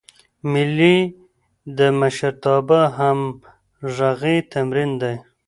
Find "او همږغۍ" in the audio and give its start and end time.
2.87-4.37